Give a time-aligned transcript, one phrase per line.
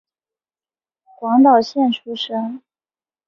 [1.19, 2.63] 广岛县出身。